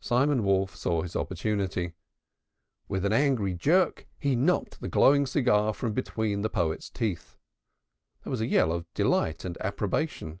[0.00, 1.92] Simon Wolf saw his opportunity.
[2.88, 7.36] With an angry jerk he knocked the glowing cigar from between the poet's teeth.
[8.24, 10.40] There was a yell of delight and approbation.